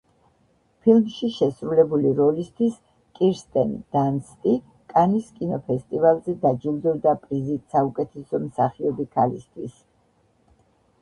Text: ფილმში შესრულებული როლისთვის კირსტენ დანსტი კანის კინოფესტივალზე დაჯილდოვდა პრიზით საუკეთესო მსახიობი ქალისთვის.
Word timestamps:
ფილმში 0.85 1.27
შესრულებული 1.33 2.13
როლისთვის 2.19 2.79
კირსტენ 3.19 3.75
დანსტი 3.97 4.55
კანის 4.95 5.31
კინოფესტივალზე 5.37 6.37
დაჯილდოვდა 6.47 7.17
პრიზით 7.27 7.79
საუკეთესო 7.79 8.45
მსახიობი 8.51 9.11
ქალისთვის. 9.19 9.81